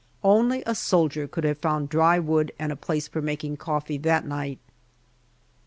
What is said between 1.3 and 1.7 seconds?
have